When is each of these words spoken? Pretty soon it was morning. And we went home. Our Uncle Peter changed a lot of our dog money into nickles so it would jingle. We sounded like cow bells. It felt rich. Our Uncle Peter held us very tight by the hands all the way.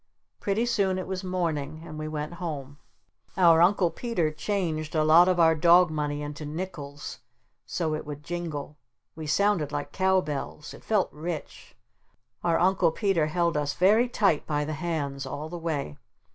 Pretty 0.39 0.65
soon 0.65 0.97
it 0.97 1.05
was 1.05 1.23
morning. 1.23 1.83
And 1.85 1.99
we 1.99 2.07
went 2.07 2.33
home. 2.41 2.79
Our 3.37 3.61
Uncle 3.61 3.91
Peter 3.91 4.31
changed 4.31 4.95
a 4.95 5.03
lot 5.03 5.27
of 5.27 5.39
our 5.39 5.53
dog 5.53 5.91
money 5.91 6.23
into 6.23 6.43
nickles 6.43 7.19
so 7.67 7.93
it 7.93 8.03
would 8.03 8.23
jingle. 8.23 8.77
We 9.15 9.27
sounded 9.27 9.71
like 9.71 9.91
cow 9.91 10.21
bells. 10.21 10.73
It 10.73 10.83
felt 10.83 11.13
rich. 11.13 11.75
Our 12.43 12.57
Uncle 12.57 12.91
Peter 12.91 13.27
held 13.27 13.55
us 13.55 13.75
very 13.75 14.09
tight 14.09 14.47
by 14.47 14.65
the 14.65 14.73
hands 14.73 15.27
all 15.27 15.49
the 15.49 15.59
way. 15.59 15.99